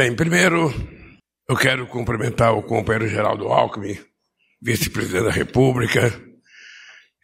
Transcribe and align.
Bem, 0.00 0.14
primeiro, 0.14 0.72
eu 1.48 1.56
quero 1.56 1.84
cumprimentar 1.88 2.54
o 2.54 2.62
companheiro 2.62 3.08
Geraldo 3.08 3.48
Alckmin, 3.48 3.98
vice-presidente 4.62 5.24
da 5.24 5.32
República. 5.32 6.12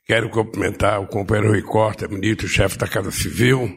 Quero 0.04 0.28
cumprimentar 0.28 1.00
o 1.00 1.06
companheiro 1.06 1.50
Rui 1.52 1.62
Costa, 1.62 2.08
ministro-chefe 2.08 2.76
da 2.76 2.88
Casa 2.88 3.12
Civil. 3.12 3.72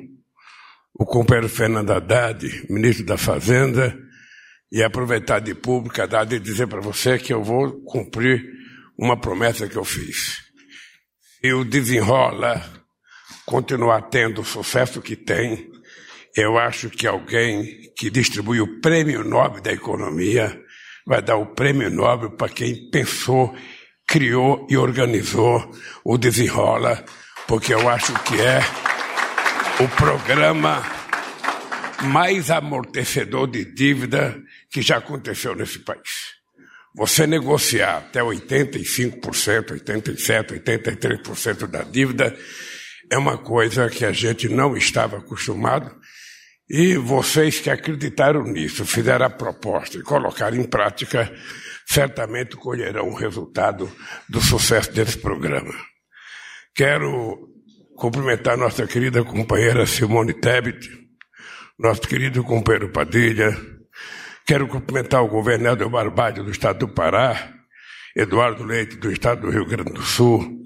O 0.95 1.05
companheiro 1.05 1.47
Fernando 1.47 1.91
Haddad, 1.91 2.65
ministro 2.71 3.05
da 3.05 3.19
Fazenda. 3.19 3.95
E 4.71 4.81
aproveitar 4.81 5.41
de 5.41 5.53
pública, 5.53 6.05
Haddad, 6.05 6.33
e 6.33 6.39
dizer 6.39 6.65
para 6.65 6.81
você 6.81 7.19
que 7.19 7.31
eu 7.31 7.43
vou 7.43 7.79
cumprir 7.83 8.43
uma 8.97 9.15
promessa 9.15 9.69
que 9.69 9.75
eu 9.75 9.85
fiz. 9.85 10.39
Se 11.39 11.53
o 11.53 11.63
desenrola 11.63 12.65
continuar 13.45 14.09
tendo 14.09 14.41
o 14.41 14.43
sucesso 14.43 15.03
que 15.03 15.15
tem, 15.15 15.69
eu 16.37 16.55
acho 16.55 16.91
que 16.91 17.07
alguém 17.07 17.91
que 17.97 18.11
distribui 18.11 18.61
o 18.61 18.79
prêmio 18.79 19.23
Nobel 19.23 19.59
da 19.59 19.73
Economia 19.73 20.61
vai 21.03 21.19
dar 21.19 21.35
o 21.35 21.47
prêmio 21.47 21.89
Nobel 21.89 22.29
para 22.29 22.47
quem 22.47 22.91
pensou, 22.91 23.55
criou 24.07 24.67
e 24.69 24.77
organizou 24.77 25.75
o 26.05 26.15
Desenrola, 26.15 27.03
porque 27.47 27.73
eu 27.73 27.89
acho 27.89 28.13
que 28.23 28.39
é 28.39 28.59
o 29.83 29.87
programa 29.95 30.85
mais 32.03 32.51
amortecedor 32.51 33.47
de 33.47 33.65
dívida 33.73 34.39
que 34.69 34.83
já 34.83 34.97
aconteceu 34.97 35.55
nesse 35.55 35.79
país. 35.79 36.37
Você 36.95 37.25
negociar 37.25 37.97
até 37.97 38.21
85%, 38.21 39.21
87%, 39.83 40.63
83% 40.63 41.65
da 41.65 41.81
dívida 41.81 42.37
é 43.09 43.17
uma 43.17 43.39
coisa 43.39 43.89
que 43.89 44.05
a 44.05 44.11
gente 44.11 44.47
não 44.47 44.77
estava 44.77 45.17
acostumado 45.17 45.95
e 46.69 46.97
vocês 46.97 47.59
que 47.59 47.69
acreditaram 47.69 48.43
nisso, 48.43 48.85
fizeram 48.85 49.25
a 49.25 49.29
proposta 49.29 49.97
e 49.97 50.01
colocaram 50.01 50.57
em 50.57 50.63
prática, 50.63 51.33
certamente 51.85 52.57
colherão 52.57 53.07
o 53.07 53.15
resultado 53.15 53.89
do 54.27 54.41
sucesso 54.41 54.91
desse 54.91 55.17
programa. 55.17 55.73
Quero 56.75 57.47
cumprimentar 57.95 58.57
nossa 58.57 58.85
querida 58.85 59.23
companheira 59.23 59.85
Simone 59.85 60.33
Tebet, 60.33 60.89
nosso 61.79 62.01
querido 62.01 62.43
companheiro 62.43 62.89
Padilha. 62.89 63.55
Quero 64.45 64.67
cumprimentar 64.67 65.23
o 65.23 65.29
governador 65.29 65.89
Barbade 65.89 66.41
do 66.41 66.51
estado 66.51 66.79
do 66.79 66.87
Pará, 66.89 67.53
Eduardo 68.15 68.63
Leite 68.63 68.97
do 68.97 69.11
estado 69.11 69.41
do 69.41 69.51
Rio 69.51 69.65
Grande 69.65 69.93
do 69.93 70.01
Sul, 70.01 70.57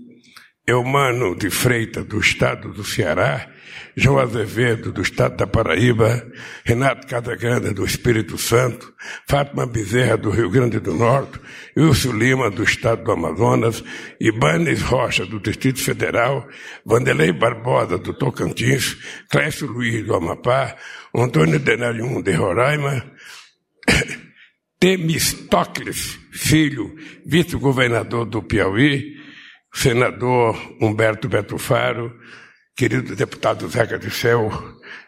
Eumano 0.66 1.36
de 1.36 1.50
Freitas, 1.50 2.06
do 2.06 2.20
estado 2.20 2.72
do 2.72 2.84
Ceará, 2.84 3.51
João 3.95 4.20
Azevedo, 4.20 4.92
do 4.92 5.02
estado 5.02 5.36
da 5.36 5.45
Paraíba, 5.45 6.26
Renato 6.64 7.08
Casagrande, 7.08 7.73
do 7.73 7.86
Espírito 7.86 8.38
Santo, 8.38 8.94
Fátima 9.28 9.66
Bezerra, 9.66 10.18
do 10.18 10.30
Rio 10.30 10.50
Grande 10.50 10.80
do 10.80 10.94
Norte, 10.94 11.40
Wilson 11.76 12.14
Lima, 12.14 12.50
do 12.50 12.64
estado 12.64 13.03
do 13.03 13.12
Amazonas, 13.12 13.84
Ibanes 14.20 14.81
Rocha, 14.81 15.26
do 15.26 15.40
Distrito 15.40 15.81
Federal, 15.81 16.48
Vanderlei 16.86 17.31
Barbosa, 17.31 17.98
do 17.98 18.14
Tocantins, 18.14 18.98
Clécio 19.30 19.68
Luiz, 19.68 20.06
do 20.06 20.16
Amapá, 20.16 20.75
Antônio 21.16 21.59
Denarium, 21.59 22.22
de 22.22 22.31
Roraima, 22.31 23.03
Temistocles, 24.80 26.18
filho, 26.31 26.96
vice-governador 27.25 28.25
do 28.25 28.42
Piauí, 28.42 29.18
senador 29.73 30.59
Humberto 30.81 31.30
Beto 31.30 31.58
Faro, 31.58 32.14
querido 32.76 33.16
deputado 33.16 33.68
Zeca 33.70 33.98
de 33.98 34.10
Céu, 34.10 34.50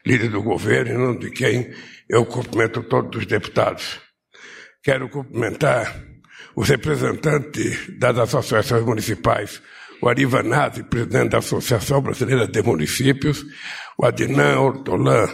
líder 0.05 0.29
do 0.29 0.41
governo, 0.41 0.91
em 0.91 0.97
nome 0.97 1.19
de 1.19 1.31
quem 1.31 1.73
eu 2.09 2.25
cumprimento 2.25 2.83
todos 2.83 3.21
os 3.21 3.25
deputados. 3.25 3.99
Quero 4.83 5.09
cumprimentar 5.09 6.03
os 6.55 6.69
representantes 6.69 7.97
das 7.97 8.17
associações 8.17 8.83
municipais, 8.83 9.61
o 10.01 10.09
Ari 10.09 10.27
presidente 10.27 11.29
da 11.29 11.37
Associação 11.37 12.01
Brasileira 12.01 12.47
de 12.47 12.61
Municípios, 12.61 13.45
o 13.97 14.05
Adnan 14.05 14.59
Ortolan, 14.59 15.27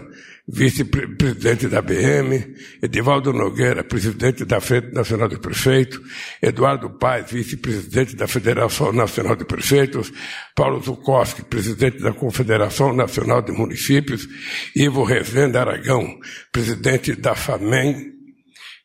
vice-presidente 0.51 1.67
da 1.67 1.81
BM, 1.81 2.55
Edivaldo 2.81 3.31
Nogueira, 3.31 3.83
presidente 3.83 4.43
da 4.45 4.59
Frente 4.59 4.91
Nacional 4.93 5.27
de 5.27 5.37
Prefeitos, 5.37 5.99
Eduardo 6.41 6.89
Paes, 6.97 7.31
vice-presidente 7.31 8.15
da 8.15 8.27
Federação 8.27 8.91
Nacional 8.91 9.35
de 9.35 9.45
Prefeitos, 9.45 10.11
Paulo 10.55 10.81
Zukoski, 10.81 11.43
presidente 11.43 11.99
da 11.99 12.13
Confederação 12.13 12.93
Nacional 12.93 13.41
de 13.43 13.51
Municípios, 13.51 14.27
Ivo 14.75 15.03
Rezende 15.03 15.57
Aragão, 15.57 16.19
presidente 16.51 17.15
da 17.15 17.35
FAMEM. 17.35 18.13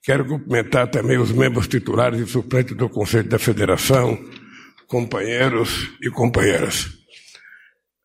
Quero 0.02 0.26
cumprimentar 0.26 0.88
também 0.90 1.18
os 1.18 1.32
membros 1.32 1.66
titulares 1.66 2.20
e 2.20 2.26
suplentes 2.26 2.76
do 2.76 2.90
Conselho 2.90 3.28
da 3.28 3.38
Federação, 3.38 4.22
companheiros 4.86 5.90
e 6.02 6.10
companheiras. 6.10 6.84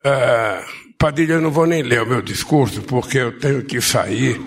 Uh, 0.05 0.88
Padilha, 0.99 1.35
eu 1.35 1.41
não 1.41 1.49
vou 1.49 1.65
nem 1.65 1.81
ler 1.81 2.01
o 2.01 2.05
meu 2.05 2.21
discurso, 2.21 2.81
porque 2.81 3.19
eu 3.19 3.39
tenho 3.39 3.63
que 3.63 3.79
sair 3.79 4.37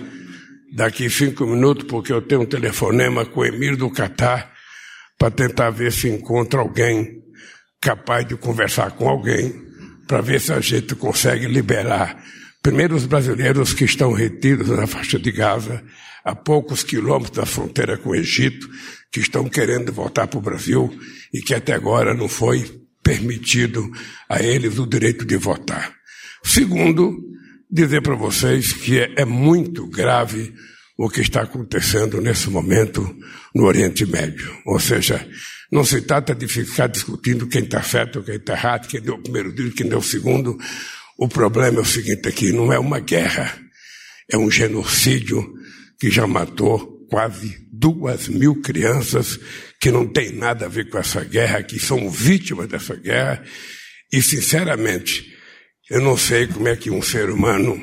daqui 0.76 1.08
cinco 1.08 1.46
minutos, 1.46 1.86
porque 1.88 2.12
eu 2.12 2.20
tenho 2.20 2.42
um 2.42 2.46
telefonema 2.46 3.24
com 3.24 3.40
o 3.40 3.44
Emir 3.46 3.74
do 3.74 3.90
Catar 3.90 4.52
para 5.18 5.30
tentar 5.30 5.70
ver 5.70 5.90
se 5.90 6.10
encontra 6.10 6.60
alguém 6.60 7.22
capaz 7.80 8.28
de 8.28 8.36
conversar 8.36 8.90
com 8.90 9.08
alguém, 9.08 9.54
para 10.06 10.20
ver 10.20 10.42
se 10.42 10.52
a 10.52 10.60
gente 10.60 10.94
consegue 10.94 11.46
liberar 11.46 12.22
primeiro 12.62 12.94
os 12.96 13.06
brasileiros 13.06 13.72
que 13.72 13.84
estão 13.84 14.12
retidos 14.12 14.68
na 14.68 14.86
faixa 14.86 15.18
de 15.18 15.32
Gaza, 15.32 15.82
a 16.22 16.34
poucos 16.34 16.84
quilômetros 16.84 17.38
da 17.38 17.46
fronteira 17.46 17.96
com 17.96 18.10
o 18.10 18.14
Egito, 18.14 18.68
que 19.10 19.20
estão 19.20 19.48
querendo 19.48 19.90
voltar 19.90 20.26
para 20.26 20.38
o 20.38 20.42
Brasil 20.42 20.94
e 21.32 21.40
que 21.40 21.54
até 21.54 21.72
agora 21.72 22.12
não 22.12 22.28
foi 22.28 22.82
permitido 23.02 23.90
a 24.28 24.42
eles 24.42 24.78
o 24.78 24.86
direito 24.86 25.24
de 25.24 25.38
votar. 25.38 26.01
Segundo, 26.44 27.18
dizer 27.70 28.02
para 28.02 28.14
vocês 28.14 28.72
que 28.72 28.98
é, 28.98 29.12
é 29.16 29.24
muito 29.24 29.86
grave 29.86 30.52
o 30.98 31.08
que 31.08 31.20
está 31.20 31.42
acontecendo 31.42 32.20
nesse 32.20 32.50
momento 32.50 33.16
no 33.54 33.64
Oriente 33.64 34.04
Médio. 34.04 34.56
Ou 34.66 34.78
seja, 34.78 35.26
não 35.70 35.84
se 35.84 36.02
trata 36.02 36.34
de 36.34 36.46
ficar 36.46 36.86
discutindo 36.86 37.48
quem 37.48 37.62
está 37.62 37.82
certo, 37.82 38.22
quem 38.22 38.36
está 38.36 38.52
errado, 38.52 38.88
quem 38.88 39.00
deu 39.00 39.14
o 39.14 39.22
primeiro 39.22 39.54
tiro, 39.54 39.72
quem 39.72 39.88
deu 39.88 39.98
o 39.98 40.02
segundo. 40.02 40.58
O 41.18 41.28
problema 41.28 41.78
é 41.78 41.80
o 41.80 41.86
seguinte 41.86 42.28
aqui, 42.28 42.52
não 42.52 42.72
é 42.72 42.78
uma 42.78 43.00
guerra, 43.00 43.58
é 44.30 44.36
um 44.36 44.50
genocídio 44.50 45.54
que 45.98 46.10
já 46.10 46.26
matou 46.26 47.06
quase 47.08 47.66
duas 47.72 48.28
mil 48.28 48.60
crianças 48.60 49.38
que 49.80 49.90
não 49.90 50.06
tem 50.06 50.32
nada 50.32 50.66
a 50.66 50.68
ver 50.68 50.88
com 50.88 50.98
essa 50.98 51.24
guerra, 51.24 51.62
que 51.62 51.78
são 51.78 52.10
vítimas 52.10 52.68
dessa 52.68 52.94
guerra. 52.94 53.42
E, 54.12 54.20
sinceramente, 54.20 55.31
eu 55.92 56.00
não 56.00 56.16
sei 56.16 56.46
como 56.46 56.66
é 56.68 56.74
que 56.74 56.90
um 56.90 57.02
ser 57.02 57.28
humano 57.28 57.78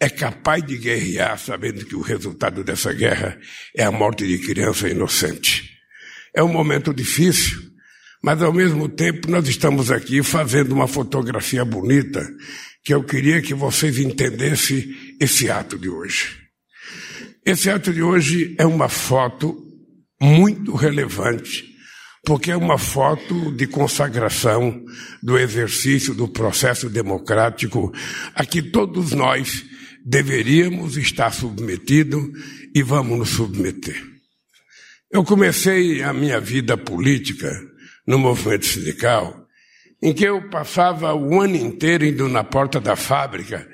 é 0.00 0.10
capaz 0.10 0.66
de 0.66 0.76
guerrear 0.76 1.38
sabendo 1.38 1.86
que 1.86 1.94
o 1.94 2.00
resultado 2.00 2.64
dessa 2.64 2.92
guerra 2.92 3.38
é 3.72 3.84
a 3.84 3.92
morte 3.92 4.26
de 4.26 4.36
criança 4.38 4.88
inocente. 4.88 5.70
É 6.34 6.42
um 6.42 6.52
momento 6.52 6.92
difícil, 6.92 7.62
mas 8.20 8.42
ao 8.42 8.52
mesmo 8.52 8.88
tempo 8.88 9.30
nós 9.30 9.46
estamos 9.46 9.92
aqui 9.92 10.24
fazendo 10.24 10.72
uma 10.72 10.88
fotografia 10.88 11.64
bonita 11.64 12.28
que 12.82 12.92
eu 12.92 13.04
queria 13.04 13.40
que 13.40 13.54
vocês 13.54 14.00
entendessem 14.00 14.84
esse 15.20 15.48
ato 15.48 15.78
de 15.78 15.88
hoje. 15.88 16.36
Esse 17.46 17.70
ato 17.70 17.92
de 17.92 18.02
hoje 18.02 18.56
é 18.58 18.66
uma 18.66 18.88
foto 18.88 19.56
muito 20.20 20.74
relevante 20.74 21.75
porque 22.26 22.50
é 22.50 22.56
uma 22.56 22.76
foto 22.76 23.52
de 23.52 23.68
consagração 23.68 24.84
do 25.22 25.38
exercício 25.38 26.12
do 26.12 26.26
processo 26.26 26.90
democrático 26.90 27.92
a 28.34 28.44
que 28.44 28.60
todos 28.60 29.12
nós 29.12 29.64
deveríamos 30.04 30.96
estar 30.96 31.32
submetidos 31.32 32.24
e 32.74 32.82
vamos 32.82 33.16
nos 33.16 33.28
submeter. 33.28 34.02
Eu 35.08 35.22
comecei 35.22 36.02
a 36.02 36.12
minha 36.12 36.40
vida 36.40 36.76
política 36.76 37.48
no 38.04 38.18
movimento 38.18 38.66
sindical, 38.66 39.46
em 40.02 40.12
que 40.12 40.24
eu 40.24 40.50
passava 40.50 41.14
o 41.14 41.40
ano 41.40 41.54
inteiro 41.54 42.04
indo 42.04 42.28
na 42.28 42.42
porta 42.42 42.80
da 42.80 42.96
fábrica, 42.96 43.68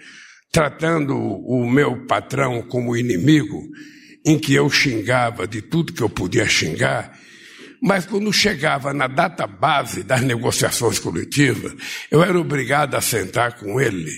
tratando 0.53 1.17
o 1.17 1.67
meu 1.67 2.07
patrão 2.07 2.61
como 2.61 2.99
inimigo, 2.99 3.63
em 4.27 4.39
que 4.39 4.53
eu 4.53 4.69
xingava 4.69 5.49
de 5.49 5.63
tudo 5.63 5.95
que 5.95 6.03
eu 6.03 6.11
podia 6.11 6.47
xingar 6.47 7.19
mas 7.83 8.07
quando 8.07 8.33
chegava 8.33 8.95
na 8.95 9.09
data 9.09 9.45
base 9.45 10.05
das 10.05 10.21
negociações 10.21 11.01
coletivas, 11.01 11.73
eu 12.13 12.23
era 12.23 12.39
obrigado 12.39 12.95
a 12.95 13.01
sentar 13.01 13.59
com 13.59 13.81
ele, 13.81 14.09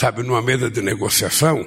sabe, 0.00 0.22
numa 0.22 0.40
mesa 0.40 0.70
de 0.70 0.80
negociação, 0.80 1.60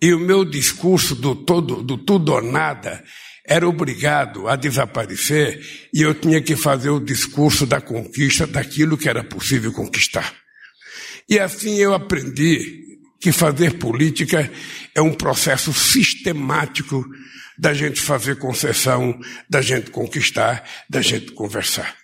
e 0.00 0.14
o 0.14 0.20
meu 0.20 0.44
discurso 0.44 1.16
do 1.16 1.34
todo, 1.34 1.82
do 1.82 1.98
tudo 1.98 2.34
ou 2.34 2.40
nada, 2.40 3.02
era 3.44 3.68
obrigado 3.68 4.46
a 4.46 4.54
desaparecer 4.54 5.60
e 5.92 6.02
eu 6.02 6.14
tinha 6.14 6.40
que 6.40 6.54
fazer 6.54 6.90
o 6.90 7.00
discurso 7.00 7.66
da 7.66 7.80
conquista 7.80 8.46
daquilo 8.46 8.96
que 8.96 9.08
era 9.08 9.24
possível 9.24 9.72
conquistar. 9.72 10.34
E 11.28 11.38
assim 11.38 11.78
eu 11.78 11.94
aprendi 11.94 12.84
que 13.20 13.32
fazer 13.32 13.74
política 13.74 14.50
é 14.94 15.02
um 15.02 15.14
processo 15.14 15.72
sistemático 15.72 17.04
da 17.58 17.72
gente 17.72 18.00
fazer 18.00 18.36
concessão, 18.36 19.18
da 19.48 19.60
gente 19.62 19.90
conquistar, 19.90 20.64
da 20.88 21.00
gente 21.00 21.32
conversar. 21.32 21.96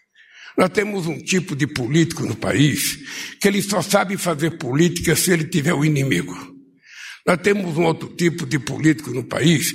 Nós 0.56 0.68
temos 0.70 1.06
um 1.06 1.18
tipo 1.18 1.56
de 1.56 1.66
político 1.66 2.24
no 2.24 2.36
país 2.36 2.98
que 3.40 3.48
ele 3.48 3.62
só 3.62 3.80
sabe 3.80 4.16
fazer 4.16 4.58
política 4.58 5.16
se 5.16 5.32
ele 5.32 5.44
tiver 5.44 5.72
o 5.72 5.78
um 5.78 5.84
inimigo. 5.84 6.52
Nós 7.26 7.38
temos 7.38 7.76
um 7.76 7.84
outro 7.84 8.08
tipo 8.08 8.44
de 8.44 8.58
político 8.58 9.10
no 9.10 9.24
país 9.24 9.74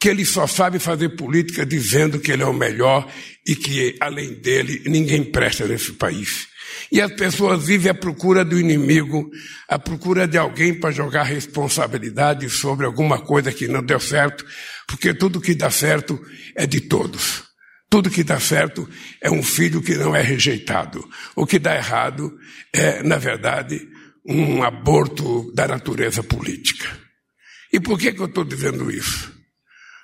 que 0.00 0.08
ele 0.08 0.24
só 0.24 0.46
sabe 0.46 0.78
fazer 0.78 1.10
política 1.10 1.64
dizendo 1.66 2.20
que 2.20 2.30
ele 2.30 2.42
é 2.42 2.46
o 2.46 2.52
melhor 2.52 3.10
e 3.46 3.56
que, 3.56 3.96
além 4.00 4.34
dele, 4.34 4.82
ninguém 4.86 5.24
presta 5.24 5.66
nesse 5.66 5.92
país. 5.92 6.46
E 6.92 7.00
as 7.00 7.12
pessoas 7.12 7.66
vivem 7.66 7.90
à 7.90 7.94
procura 7.94 8.44
do 8.44 8.58
inimigo, 8.58 9.28
à 9.68 9.78
procura 9.78 10.26
de 10.26 10.38
alguém 10.38 10.72
para 10.72 10.90
jogar 10.90 11.24
responsabilidade 11.24 12.48
sobre 12.48 12.86
alguma 12.86 13.20
coisa 13.20 13.52
que 13.52 13.66
não 13.66 13.82
deu 13.82 13.98
certo, 13.98 14.44
porque 14.88 15.12
tudo 15.12 15.40
que 15.40 15.54
dá 15.54 15.70
certo 15.70 16.18
é 16.56 16.66
de 16.66 16.80
todos. 16.80 17.44
Tudo 17.90 18.10
que 18.10 18.24
dá 18.24 18.40
certo 18.40 18.88
é 19.22 19.30
um 19.30 19.42
filho 19.42 19.82
que 19.82 19.94
não 19.94 20.16
é 20.16 20.22
rejeitado. 20.22 21.06
O 21.36 21.46
que 21.46 21.58
dá 21.58 21.76
errado 21.76 22.34
é, 22.72 23.02
na 23.02 23.18
verdade, 23.18 23.86
um 24.26 24.62
aborto 24.62 25.52
da 25.54 25.68
natureza 25.68 26.22
política. 26.22 26.88
E 27.70 27.78
por 27.78 27.98
que, 27.98 28.12
que 28.12 28.20
eu 28.20 28.26
estou 28.26 28.44
dizendo 28.44 28.90
isso? 28.90 29.30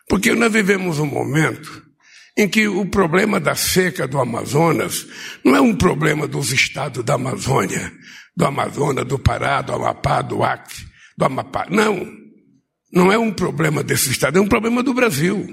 Porque 0.06 0.34
nós 0.34 0.52
vivemos 0.52 0.98
um 0.98 1.06
momento 1.06 1.82
em 2.36 2.46
que 2.46 2.68
o 2.68 2.84
problema 2.84 3.40
da 3.40 3.54
seca 3.54 4.06
do 4.06 4.18
Amazonas 4.18 5.06
não 5.42 5.56
é 5.56 5.60
um 5.62 5.74
problema 5.74 6.26
dos 6.26 6.52
estados 6.52 7.02
da 7.02 7.14
Amazônia, 7.14 7.90
do 8.36 8.44
Amazonas, 8.44 9.06
do 9.06 9.18
Pará, 9.18 9.62
do 9.62 9.72
Amapá, 9.72 10.20
do 10.20 10.42
Acre, 10.42 10.84
do 11.16 11.24
Amapá. 11.24 11.66
Não. 11.70 12.23
Não 12.94 13.10
é 13.10 13.18
um 13.18 13.32
problema 13.32 13.82
desse 13.82 14.12
estado, 14.12 14.38
é 14.38 14.40
um 14.40 14.46
problema 14.46 14.80
do 14.80 14.94
Brasil. 14.94 15.44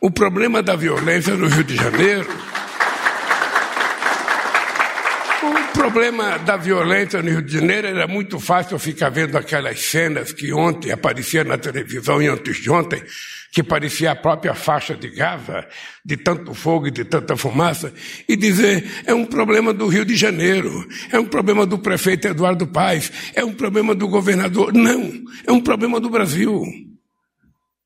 O 0.00 0.10
problema 0.10 0.60
da 0.60 0.74
violência 0.74 1.36
no 1.36 1.46
Rio 1.46 1.62
de 1.62 1.76
Janeiro. 1.76 2.28
O 5.44 5.72
problema 5.72 6.38
da 6.40 6.56
violência 6.56 7.22
no 7.22 7.30
Rio 7.30 7.42
de 7.42 7.52
Janeiro 7.52 7.86
era 7.86 8.08
muito 8.08 8.40
fácil 8.40 8.80
ficar 8.80 9.10
vendo 9.10 9.38
aquelas 9.38 9.80
cenas 9.80 10.32
que 10.32 10.52
ontem 10.52 10.90
apareciam 10.90 11.44
na 11.44 11.56
televisão 11.56 12.20
e 12.20 12.26
antes 12.26 12.56
de 12.56 12.68
ontem, 12.68 13.00
que 13.52 13.62
parecia 13.62 14.10
a 14.10 14.16
própria 14.16 14.54
faixa 14.54 14.96
de 14.96 15.10
Gaza, 15.10 15.68
de 16.02 16.16
tanto 16.16 16.54
fogo 16.54 16.86
e 16.86 16.90
de 16.90 17.04
tanta 17.04 17.36
fumaça, 17.36 17.92
e 18.26 18.34
dizer 18.34 18.90
é 19.04 19.12
um 19.12 19.26
problema 19.26 19.74
do 19.74 19.86
Rio 19.88 20.06
de 20.06 20.16
Janeiro, 20.16 20.88
é 21.10 21.20
um 21.20 21.26
problema 21.26 21.66
do 21.66 21.78
prefeito 21.78 22.26
Eduardo 22.26 22.66
Paes, 22.66 23.12
é 23.34 23.44
um 23.44 23.52
problema 23.52 23.94
do 23.94 24.08
governador. 24.08 24.72
Não, 24.72 25.12
é 25.46 25.52
um 25.52 25.60
problema 25.60 26.00
do 26.00 26.08
Brasil. 26.08 26.64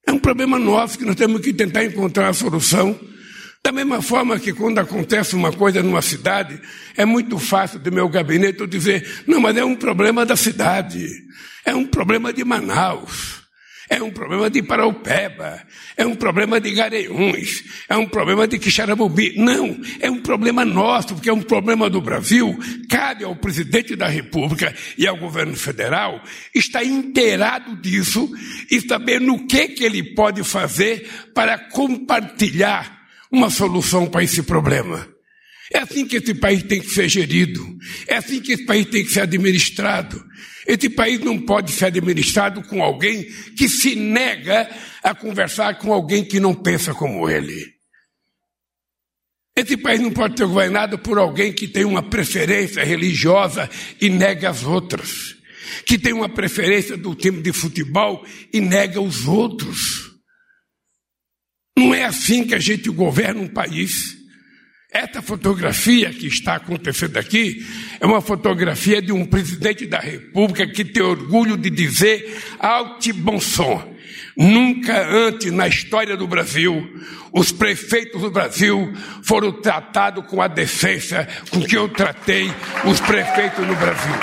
É 0.06 0.12
um 0.12 0.20
problema 0.20 0.56
nosso 0.56 0.96
que 0.96 1.04
nós 1.04 1.16
temos 1.16 1.40
que 1.40 1.52
tentar 1.52 1.84
encontrar 1.84 2.28
a 2.28 2.32
solução. 2.32 2.96
Da 3.60 3.72
mesma 3.72 4.00
forma 4.00 4.38
que 4.38 4.52
quando 4.52 4.78
acontece 4.78 5.34
uma 5.34 5.52
coisa 5.52 5.82
numa 5.82 6.00
cidade, 6.00 6.60
é 6.96 7.04
muito 7.04 7.40
fácil 7.40 7.80
do 7.80 7.90
meu 7.90 8.08
gabinete 8.08 8.60
eu 8.60 8.68
dizer, 8.68 9.24
não, 9.26 9.40
mas 9.40 9.56
é 9.56 9.64
um 9.64 9.74
problema 9.74 10.24
da 10.24 10.36
cidade, 10.36 11.08
é 11.64 11.74
um 11.74 11.84
problema 11.84 12.32
de 12.32 12.44
Manaus. 12.44 13.45
É 13.88 14.02
um 14.02 14.10
problema 14.10 14.50
de 14.50 14.62
Paraupeba, 14.62 15.62
é 15.96 16.04
um 16.04 16.16
problema 16.16 16.60
de 16.60 16.72
Garanhuns, 16.72 17.62
é 17.88 17.96
um 17.96 18.06
problema 18.06 18.46
de 18.48 18.58
Quixarabubi. 18.58 19.34
Não, 19.36 19.80
é 20.00 20.10
um 20.10 20.20
problema 20.20 20.64
nosso, 20.64 21.14
porque 21.14 21.30
é 21.30 21.32
um 21.32 21.42
problema 21.42 21.88
do 21.88 22.00
Brasil. 22.00 22.58
Cabe 22.90 23.24
ao 23.24 23.36
presidente 23.36 23.94
da 23.94 24.08
República 24.08 24.74
e 24.98 25.06
ao 25.06 25.16
governo 25.16 25.54
federal 25.54 26.20
estar 26.52 26.84
inteirado 26.84 27.76
disso 27.76 28.28
e 28.70 28.80
saber 28.80 29.20
no 29.20 29.46
que, 29.46 29.68
que 29.68 29.84
ele 29.84 30.14
pode 30.14 30.42
fazer 30.42 31.08
para 31.32 31.56
compartilhar 31.56 33.06
uma 33.30 33.50
solução 33.50 34.06
para 34.06 34.24
esse 34.24 34.42
problema. 34.42 35.15
É 35.72 35.78
assim 35.78 36.06
que 36.06 36.16
esse 36.16 36.34
país 36.34 36.62
tem 36.62 36.80
que 36.80 36.90
ser 36.90 37.08
gerido. 37.08 37.64
É 38.06 38.16
assim 38.16 38.40
que 38.40 38.52
esse 38.52 38.64
país 38.64 38.86
tem 38.86 39.04
que 39.04 39.10
ser 39.10 39.20
administrado. 39.20 40.24
Esse 40.66 40.88
país 40.88 41.20
não 41.20 41.40
pode 41.40 41.72
ser 41.72 41.86
administrado 41.86 42.62
com 42.62 42.82
alguém 42.82 43.24
que 43.56 43.68
se 43.68 43.94
nega 43.94 44.68
a 45.02 45.14
conversar 45.14 45.78
com 45.78 45.92
alguém 45.92 46.24
que 46.24 46.40
não 46.40 46.54
pensa 46.54 46.92
como 46.92 47.28
ele. 47.28 47.76
Esse 49.56 49.76
país 49.76 50.00
não 50.00 50.12
pode 50.12 50.36
ser 50.36 50.46
governado 50.46 50.98
por 50.98 51.18
alguém 51.18 51.52
que 51.52 51.66
tem 51.66 51.84
uma 51.84 52.02
preferência 52.02 52.84
religiosa 52.84 53.70
e 54.00 54.10
nega 54.10 54.50
as 54.50 54.64
outras. 54.64 55.34
Que 55.86 55.98
tem 55.98 56.12
uma 56.12 56.28
preferência 56.28 56.96
do 56.96 57.14
time 57.14 57.40
de 57.40 57.52
futebol 57.52 58.24
e 58.52 58.60
nega 58.60 59.00
os 59.00 59.26
outros. 59.26 60.12
Não 61.76 61.94
é 61.94 62.04
assim 62.04 62.46
que 62.46 62.54
a 62.54 62.58
gente 62.58 62.90
governa 62.90 63.40
um 63.40 63.48
país. 63.48 64.15
Esta 64.96 65.20
fotografia 65.20 66.08
que 66.08 66.26
está 66.26 66.54
acontecendo 66.54 67.18
aqui 67.18 67.66
é 68.00 68.06
uma 68.06 68.22
fotografia 68.22 69.02
de 69.02 69.12
um 69.12 69.26
presidente 69.26 69.84
da 69.84 69.98
República 69.98 70.66
que 70.66 70.86
tem 70.86 71.02
orgulho 71.02 71.54
de 71.54 71.68
dizer 71.68 72.42
alto 72.58 73.12
bom 73.12 73.38
som. 73.38 73.94
Nunca 74.34 75.06
antes 75.06 75.52
na 75.52 75.68
história 75.68 76.16
do 76.16 76.26
Brasil, 76.26 76.98
os 77.30 77.52
prefeitos 77.52 78.22
do 78.22 78.30
Brasil 78.30 78.90
foram 79.22 79.52
tratados 79.60 80.24
com 80.28 80.40
a 80.40 80.48
decência 80.48 81.28
com 81.50 81.60
que 81.60 81.76
eu 81.76 81.90
tratei 81.90 82.50
os 82.86 82.98
prefeitos 82.98 83.66
no 83.66 83.76
Brasil. 83.76 84.14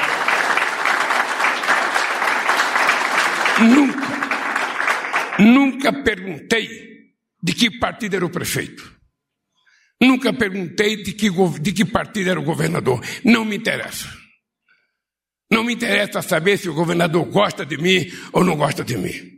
Nunca, 3.61 4.07
nunca 5.37 5.93
perguntei 6.01 6.67
de 7.43 7.53
que 7.53 7.77
partido 7.77 8.15
era 8.15 8.25
o 8.25 8.29
prefeito. 8.31 8.92
Nunca 10.03 10.33
perguntei 10.33 11.01
de 11.01 11.13
que, 11.13 11.29
de 11.61 11.71
que 11.71 11.85
partido 11.85 12.29
era 12.29 12.39
o 12.39 12.43
governador. 12.43 13.01
Não 13.23 13.45
me 13.45 13.55
interessa. 13.55 14.09
Não 15.49 15.63
me 15.63 15.73
interessa 15.73 16.21
saber 16.21 16.57
se 16.57 16.67
o 16.67 16.73
governador 16.73 17.25
gosta 17.25 17.65
de 17.65 17.77
mim 17.77 18.11
ou 18.33 18.43
não 18.43 18.57
gosta 18.57 18.83
de 18.83 18.97
mim. 18.97 19.33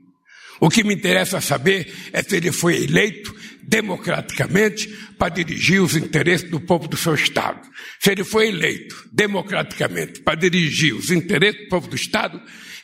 O 0.60 0.70
que 0.70 0.84
me 0.84 0.96
interessa 0.96 1.42
saber 1.42 1.94
é 2.14 2.24
se 2.24 2.38
ele 2.38 2.52
foi 2.52 2.84
eleito 2.84 3.36
democraticamente 3.64 4.88
para 5.20 5.34
dirigir 5.34 5.82
os 5.82 5.96
interesses 5.96 6.50
do 6.50 6.60
povo 6.60 6.88
do 6.88 6.96
seu 6.96 7.14
Estado. 7.14 7.68
Se 8.00 8.12
ele 8.12 8.24
foi 8.24 8.48
eleito 8.48 9.10
democraticamente 9.12 10.22
para 10.22 10.36
dirigir 10.36 10.96
os 10.96 11.12
interesses 11.12 11.62
do 11.64 11.68
povo 11.68 11.88
do 11.90 11.96
Estado, 11.96 12.42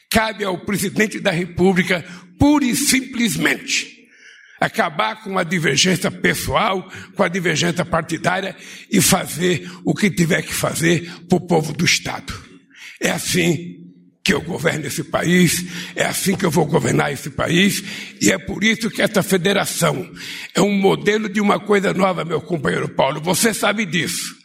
cabe 0.10 0.44
ao 0.44 0.60
presidente 0.66 1.20
da 1.20 1.32
República, 1.32 2.04
pura 2.38 2.66
e 2.66 2.76
simplesmente, 2.76 4.01
acabar 4.62 5.24
com 5.24 5.40
a 5.40 5.44
divergência 5.44 6.12
pessoal, 6.12 6.88
com 7.16 7.24
a 7.24 7.28
divergência 7.28 7.84
partidária 7.84 8.56
e 8.92 9.02
fazer 9.02 9.68
o 9.84 9.96
que 9.96 10.12
tiver 10.12 10.44
que 10.44 10.54
fazer 10.54 11.12
para 11.28 11.38
o 11.38 11.42
povo 11.42 11.74
do 11.74 11.84
Estado. 11.84 12.32
É 13.02 13.10
assim 13.10 13.80
que 14.24 14.32
eu 14.32 14.40
governo 14.40 14.86
esse 14.86 15.04
país, 15.04 15.66
é 15.96 16.06
assim 16.06 16.36
que 16.36 16.46
eu 16.46 16.52
vou 16.52 16.68
governar 16.68 17.12
esse 17.12 17.32
país, 17.32 17.84
e 18.22 18.32
é 18.32 18.38
por 18.38 18.64
isso 18.64 18.92
que 18.92 19.02
essa 19.02 19.24
federação 19.24 20.08
é 20.54 20.62
um 20.62 20.78
modelo 20.78 21.28
de 21.28 21.42
uma 21.42 21.60
coisa 21.60 21.92
nova, 21.92 22.24
meu 22.24 22.40
companheiro 22.40 22.88
Paulo. 22.90 23.20
Você 23.20 23.52
sabe 23.52 23.84
disso. 23.84 24.41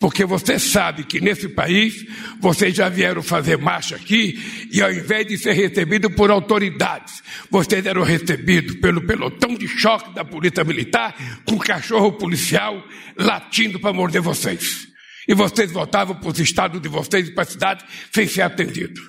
Porque 0.00 0.24
você 0.24 0.60
sabe 0.60 1.02
que 1.02 1.20
nesse 1.20 1.48
país 1.48 2.06
vocês 2.40 2.74
já 2.74 2.88
vieram 2.88 3.20
fazer 3.20 3.58
marcha 3.58 3.96
aqui 3.96 4.68
e 4.70 4.80
ao 4.80 4.92
invés 4.92 5.26
de 5.26 5.36
ser 5.36 5.54
recebido 5.54 6.08
por 6.08 6.30
autoridades, 6.30 7.20
vocês 7.50 7.84
eram 7.84 8.04
recebidos 8.04 8.76
pelo 8.76 9.04
pelotão 9.04 9.54
de 9.56 9.66
choque 9.66 10.14
da 10.14 10.24
polícia 10.24 10.62
militar 10.62 11.16
com 11.44 11.58
cachorro 11.58 12.12
policial 12.12 12.80
latindo 13.16 13.80
para 13.80 13.92
morder 13.92 14.22
vocês. 14.22 14.86
E 15.26 15.34
vocês 15.34 15.72
voltavam 15.72 16.14
para 16.14 16.30
os 16.30 16.38
estados 16.38 16.80
de 16.80 16.88
vocês 16.88 17.28
e 17.28 17.34
para 17.34 17.42
a 17.42 17.46
cidade 17.46 17.84
sem 18.12 18.26
ser 18.26 18.42
atendidos. 18.42 19.02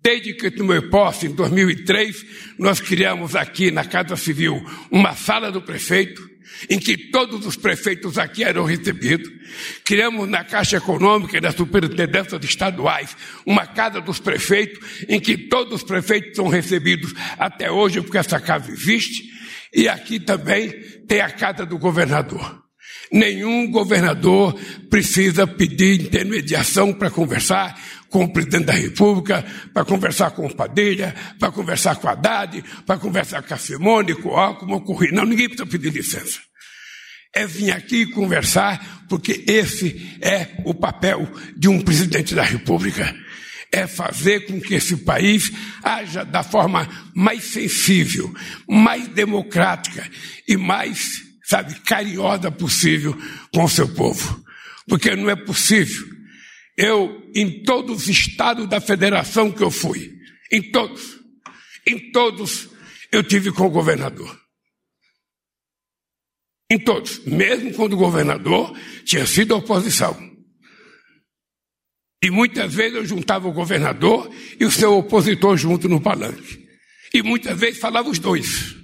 Desde 0.00 0.34
que 0.34 0.50
tomei 0.50 0.80
posse, 0.80 1.26
em 1.26 1.34
2003, 1.34 2.24
nós 2.58 2.80
criamos 2.80 3.36
aqui 3.36 3.70
na 3.70 3.84
Casa 3.84 4.16
Civil 4.16 4.64
uma 4.90 5.14
sala 5.14 5.50
do 5.50 5.62
prefeito, 5.62 6.31
em 6.68 6.78
que 6.78 6.96
todos 7.10 7.46
os 7.46 7.56
prefeitos 7.56 8.18
aqui 8.18 8.44
eram 8.44 8.64
recebidos. 8.64 9.30
Criamos 9.84 10.28
na 10.28 10.44
Caixa 10.44 10.76
Econômica 10.76 11.36
e 11.36 11.40
na 11.40 11.52
Superintendência 11.52 12.38
de 12.38 12.46
Estaduais 12.46 13.16
uma 13.46 13.66
casa 13.66 14.00
dos 14.00 14.18
prefeitos, 14.18 14.78
em 15.08 15.20
que 15.20 15.36
todos 15.36 15.74
os 15.74 15.82
prefeitos 15.82 16.36
são 16.36 16.48
recebidos 16.48 17.14
até 17.38 17.70
hoje, 17.70 18.00
porque 18.00 18.18
essa 18.18 18.40
casa 18.40 18.70
existe. 18.70 19.24
E 19.74 19.88
aqui 19.88 20.20
também 20.20 20.70
tem 21.06 21.20
a 21.20 21.30
casa 21.30 21.64
do 21.64 21.78
governador. 21.78 22.62
Nenhum 23.10 23.70
governador 23.70 24.58
precisa 24.88 25.46
pedir 25.46 26.00
intermediação 26.00 26.94
para 26.94 27.10
conversar 27.10 27.78
com 28.12 28.24
o 28.24 28.32
presidente 28.32 28.66
da 28.66 28.74
República, 28.74 29.42
para 29.72 29.86
conversar 29.86 30.32
com 30.32 30.46
o 30.46 30.54
Padilha, 30.54 31.14
para 31.38 31.50
conversar 31.50 31.96
com 31.96 32.06
a 32.06 32.12
Haddad, 32.12 32.62
para 32.86 32.98
conversar 32.98 33.42
com 33.42 33.54
a 33.54 33.56
Simone, 33.56 34.14
com 34.14 34.28
o 34.28 34.36
Alckmin, 34.36 34.80
com 34.80 34.92
o 34.92 34.96
Rui. 34.96 35.10
Não, 35.10 35.24
ninguém 35.24 35.48
precisa 35.48 35.66
pedir 35.66 35.90
licença. 35.90 36.38
É 37.34 37.46
vir 37.46 37.72
aqui 37.72 38.04
conversar, 38.04 39.06
porque 39.08 39.42
esse 39.48 40.18
é 40.20 40.48
o 40.66 40.74
papel 40.74 41.26
de 41.56 41.68
um 41.68 41.80
presidente 41.80 42.34
da 42.34 42.42
República. 42.42 43.12
é 43.72 43.86
fazer 43.86 44.40
com 44.40 44.60
que 44.60 44.74
esse 44.74 44.98
país 44.98 45.50
haja 45.82 46.24
da 46.24 46.42
forma 46.42 46.86
mais 47.14 47.42
sensível, 47.44 48.32
mais 48.68 49.08
democrática 49.08 50.06
e 50.46 50.58
mais, 50.58 51.22
sabe, 51.42 51.74
carinhosa 51.80 52.50
possível 52.50 53.16
com 53.50 53.64
o 53.64 53.68
seu 53.70 53.88
povo. 53.88 54.44
Porque 54.86 55.16
não 55.16 55.30
é 55.30 55.36
possível. 55.36 56.06
Eu, 56.76 57.30
em 57.34 57.62
todos 57.62 58.02
os 58.02 58.08
estados 58.08 58.68
da 58.68 58.80
federação 58.80 59.50
que 59.52 59.62
eu 59.62 59.70
fui, 59.70 60.18
em 60.50 60.70
todos, 60.70 61.20
em 61.86 62.10
todos, 62.12 62.68
eu 63.10 63.22
tive 63.22 63.52
com 63.52 63.66
o 63.66 63.70
governador. 63.70 64.40
Em 66.70 66.78
todos, 66.78 67.18
mesmo 67.26 67.74
quando 67.74 67.92
o 67.92 67.98
governador 67.98 68.74
tinha 69.04 69.26
sido 69.26 69.54
oposição. 69.54 70.32
E 72.22 72.30
muitas 72.30 72.72
vezes 72.72 72.96
eu 72.96 73.04
juntava 73.04 73.48
o 73.48 73.52
governador 73.52 74.32
e 74.58 74.64
o 74.64 74.70
seu 74.70 74.96
opositor 74.96 75.56
junto 75.56 75.88
no 75.88 76.00
palanque. 76.00 76.66
E 77.12 77.22
muitas 77.22 77.58
vezes 77.58 77.80
falava 77.80 78.08
os 78.08 78.18
dois. 78.18 78.76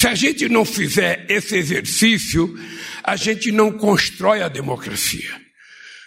Se 0.00 0.08
a 0.08 0.14
gente 0.14 0.48
não 0.48 0.64
fizer 0.64 1.24
esse 1.30 1.56
exercício, 1.56 2.54
a 3.02 3.16
gente 3.16 3.50
não 3.50 3.72
constrói 3.72 4.42
a 4.42 4.48
democracia. 4.48 5.45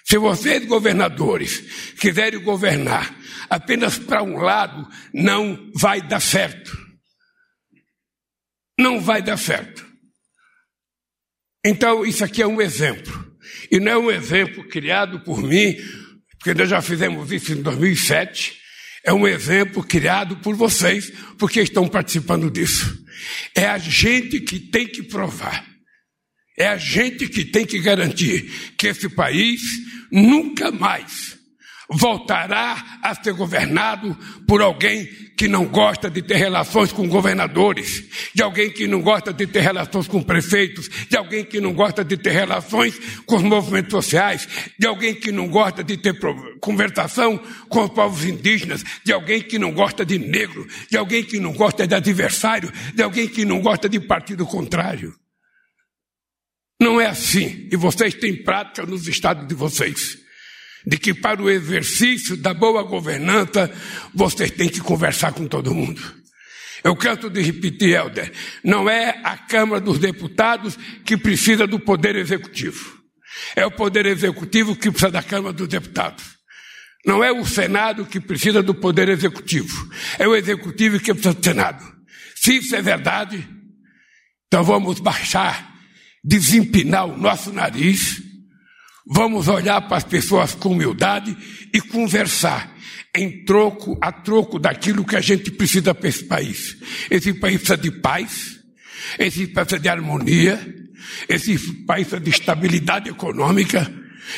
Se 0.09 0.17
vocês, 0.17 0.65
governadores, 0.65 1.93
quiserem 1.99 2.41
governar 2.41 3.15
apenas 3.47 3.99
para 3.99 4.23
um 4.23 4.37
lado, 4.37 4.89
não 5.13 5.71
vai 5.75 6.01
dar 6.01 6.19
certo. 6.19 6.75
Não 8.79 8.99
vai 8.99 9.21
dar 9.21 9.37
certo. 9.37 9.85
Então, 11.63 12.03
isso 12.03 12.23
aqui 12.23 12.41
é 12.41 12.47
um 12.47 12.59
exemplo. 12.59 13.37
E 13.69 13.79
não 13.79 13.91
é 13.91 13.97
um 13.97 14.11
exemplo 14.11 14.67
criado 14.67 15.19
por 15.19 15.43
mim, 15.43 15.75
porque 16.39 16.55
nós 16.55 16.69
já 16.69 16.81
fizemos 16.81 17.31
isso 17.31 17.51
em 17.51 17.61
2007. 17.61 18.57
É 19.03 19.13
um 19.13 19.27
exemplo 19.27 19.83
criado 19.83 20.37
por 20.37 20.55
vocês, 20.55 21.11
porque 21.37 21.61
estão 21.61 21.87
participando 21.87 22.49
disso. 22.49 22.97
É 23.53 23.67
a 23.67 23.77
gente 23.77 24.39
que 24.39 24.59
tem 24.59 24.87
que 24.87 25.03
provar. 25.03 25.67
É 26.57 26.67
a 26.67 26.77
gente 26.77 27.29
que 27.29 27.45
tem 27.45 27.63
que 27.63 27.79
garantir 27.79 28.73
que 28.75 28.87
esse 28.87 29.07
país 29.07 29.61
nunca 30.11 30.71
mais 30.71 31.39
voltará 31.89 32.99
a 33.01 33.15
ser 33.15 33.33
governado 33.33 34.15
por 34.47 34.61
alguém 34.61 35.05
que 35.35 35.47
não 35.47 35.65
gosta 35.65 36.09
de 36.09 36.21
ter 36.21 36.35
relações 36.35 36.91
com 36.91 37.07
governadores, 37.07 38.03
de 38.33 38.43
alguém 38.43 38.69
que 38.69 38.87
não 38.87 39.01
gosta 39.01 39.33
de 39.33 39.47
ter 39.47 39.61
relações 39.61 40.07
com 40.07 40.21
prefeitos, 40.21 40.89
de 41.09 41.17
alguém 41.17 41.43
que 41.43 41.59
não 41.59 41.73
gosta 41.73 42.03
de 42.03 42.17
ter 42.17 42.31
relações 42.31 42.99
com 43.25 43.37
os 43.37 43.41
movimentos 43.41 43.91
sociais, 43.91 44.47
de 44.77 44.85
alguém 44.85 45.15
que 45.15 45.31
não 45.31 45.47
gosta 45.47 45.83
de 45.83 45.97
ter 45.97 46.15
conversação 46.59 47.41
com 47.69 47.85
os 47.85 47.89
povos 47.89 48.25
indígenas, 48.25 48.83
de 49.03 49.11
alguém 49.11 49.41
que 49.41 49.57
não 49.57 49.71
gosta 49.71 50.05
de 50.05 50.19
negro, 50.19 50.67
de 50.91 50.97
alguém 50.97 51.23
que 51.23 51.39
não 51.39 51.53
gosta 51.53 51.87
de 51.87 51.95
adversário, 51.95 52.71
de 52.93 53.01
alguém 53.01 53.27
que 53.27 53.45
não 53.45 53.61
gosta 53.61 53.89
de 53.89 53.99
partido 53.99 54.45
contrário. 54.45 55.15
Não 56.79 56.99
é 56.99 57.07
assim. 57.07 57.67
E 57.71 57.75
vocês 57.75 58.13
têm 58.13 58.43
prática 58.43 58.85
nos 58.85 59.07
estados 59.07 59.47
de 59.47 59.53
vocês 59.53 60.17
de 60.85 60.97
que 60.97 61.13
para 61.13 61.41
o 61.41 61.49
exercício 61.49 62.37
da 62.37 62.53
boa 62.53 62.83
governança 62.83 63.71
vocês 64.13 64.51
têm 64.51 64.69
que 64.69 64.79
conversar 64.79 65.33
com 65.33 65.47
todo 65.47 65.73
mundo. 65.73 66.01
Eu 66.83 66.95
canto 66.95 67.29
de 67.29 67.41
repetir, 67.41 67.89
Helder, 67.89 68.31
não 68.63 68.89
é 68.89 69.19
a 69.23 69.37
Câmara 69.37 69.81
dos 69.81 69.99
Deputados 69.99 70.77
que 71.03 71.17
precisa 71.17 71.67
do 71.67 71.79
Poder 71.79 72.15
Executivo. 72.15 72.97
É 73.55 73.65
o 73.65 73.71
Poder 73.71 74.05
Executivo 74.05 74.75
que 74.75 74.89
precisa 74.89 75.11
da 75.11 75.21
Câmara 75.21 75.53
dos 75.53 75.67
Deputados. 75.67 76.23
Não 77.05 77.23
é 77.23 77.31
o 77.31 77.45
Senado 77.45 78.05
que 78.05 78.19
precisa 78.19 78.63
do 78.63 78.73
Poder 78.73 79.09
Executivo. 79.09 79.89
É 80.17 80.27
o 80.27 80.35
Executivo 80.35 80.99
que 80.99 81.13
precisa 81.13 81.33
do 81.33 81.43
Senado. 81.43 81.83
Se 82.35 82.57
isso 82.57 82.75
é 82.75 82.81
verdade, 82.81 83.47
então 84.47 84.63
vamos 84.63 84.99
baixar, 85.01 85.73
desempinar 86.23 87.05
o 87.05 87.17
nosso 87.17 87.51
nariz 87.51 88.29
Vamos 89.11 89.47
olhar 89.47 89.81
para 89.81 89.97
as 89.97 90.03
pessoas 90.03 90.53
com 90.53 90.69
humildade 90.69 91.35
e 91.73 91.81
conversar 91.81 92.71
em 93.15 93.43
troco, 93.43 93.97
a 93.99 94.11
troco 94.11 94.59
daquilo 94.59 95.03
que 95.03 95.15
a 95.15 95.21
gente 95.21 95.49
precisa 95.49 95.95
para 95.95 96.07
esse 96.07 96.25
país. 96.25 96.77
Esse 97.09 97.33
país 97.33 97.57
precisa 97.57 97.75
de 97.75 97.89
paz, 97.89 98.59
esse 99.17 99.47
país 99.47 99.67
precisa 99.67 99.79
de 99.79 99.89
harmonia, 99.89 100.75
esse 101.27 101.57
país 101.85 102.07
precisa 102.07 102.19
de 102.19 102.29
estabilidade 102.29 103.09
econômica, 103.09 103.91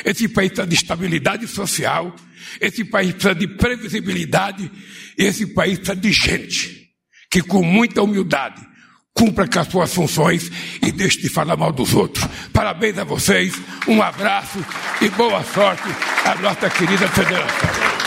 esse 0.05 0.29
país 0.29 0.51
precisa 0.51 0.67
de 0.67 0.75
estabilidade 0.75 1.47
social, 1.47 2.15
esse 2.61 2.85
país 2.85 3.11
precisa 3.11 3.35
de 3.35 3.47
previsibilidade, 3.49 4.71
esse 5.17 5.47
país 5.47 5.79
precisa 5.79 5.99
de 5.99 6.13
gente 6.13 6.81
que 7.29 7.41
com 7.41 7.61
muita 7.61 8.01
humildade 8.01 8.70
cumpra 9.13 9.47
com 9.47 9.59
as 9.59 9.67
suas 9.67 9.93
funções 9.93 10.51
e 10.81 10.91
deixe 10.91 11.21
de 11.21 11.29
falar 11.29 11.57
mal 11.57 11.71
dos 11.71 11.93
outros. 11.93 12.25
Parabéns 12.53 12.97
a 12.97 13.03
vocês, 13.03 13.53
um 13.87 14.01
abraço 14.01 14.63
e 15.01 15.09
boa 15.09 15.43
sorte 15.43 15.89
à 16.25 16.35
nossa 16.35 16.69
querida 16.69 17.07
federação. 17.07 18.00